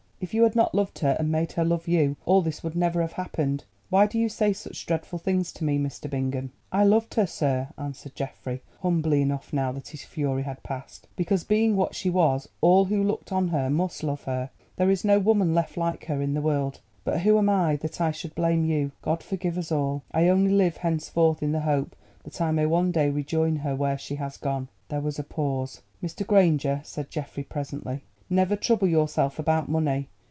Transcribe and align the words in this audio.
If 0.23 0.35
you 0.35 0.43
had 0.43 0.55
not 0.55 0.75
loved 0.75 0.99
her, 0.99 1.15
and 1.17 1.31
made 1.31 1.53
her 1.53 1.65
love 1.65 1.87
you, 1.87 2.15
all 2.25 2.43
this 2.43 2.63
would 2.63 2.75
never 2.75 3.01
have 3.01 3.13
happened. 3.13 3.63
Why 3.89 4.05
do 4.05 4.19
you 4.19 4.29
say 4.29 4.53
such 4.53 4.85
dreadful 4.85 5.17
things 5.17 5.51
to 5.53 5.63
me, 5.63 5.79
Mr. 5.79 6.07
Bingham?" 6.07 6.51
"I 6.71 6.83
loved 6.83 7.15
her, 7.15 7.25
sir," 7.25 7.69
answered 7.75 8.13
Geoffrey, 8.13 8.61
humbly 8.83 9.23
enough 9.23 9.51
now 9.51 9.71
that 9.71 9.87
his 9.87 10.03
fury 10.03 10.43
had 10.43 10.61
passed, 10.61 11.07
"because 11.15 11.43
being 11.43 11.75
what 11.75 11.95
she 11.95 12.11
was 12.11 12.47
all 12.61 12.85
who 12.85 13.01
looked 13.03 13.31
on 13.31 13.47
her 13.47 13.67
must 13.71 14.03
love 14.03 14.25
her. 14.25 14.51
There 14.75 14.91
is 14.91 15.03
no 15.03 15.17
woman 15.17 15.55
left 15.55 15.75
like 15.75 16.05
her 16.05 16.21
in 16.21 16.35
the 16.35 16.39
world. 16.41 16.81
But 17.03 17.21
who 17.21 17.39
am 17.39 17.49
I 17.49 17.75
that 17.77 17.99
I 17.99 18.11
should 18.11 18.35
blame 18.35 18.63
you? 18.63 18.91
God 19.01 19.23
forgive 19.23 19.57
us 19.57 19.71
all! 19.71 20.03
I 20.11 20.27
only 20.29 20.51
live 20.51 20.77
henceforth 20.77 21.41
in 21.41 21.51
the 21.51 21.61
hope 21.61 21.95
that 22.23 22.39
I 22.39 22.51
may 22.51 22.67
one 22.67 22.91
day 22.91 23.09
rejoin 23.09 23.55
her 23.55 23.75
where 23.75 23.97
she 23.97 24.17
has 24.17 24.37
gone." 24.37 24.67
There 24.89 25.01
was 25.01 25.17
a 25.17 25.23
pause. 25.23 25.81
"Mr. 26.03 26.27
Granger," 26.27 26.81
said 26.83 27.09
Geoffrey 27.09 27.43
presently, 27.43 28.03
"never 28.29 28.55
trouble 28.55 28.87
yourself 28.87 29.39
about 29.39 29.67
money. 29.67 30.07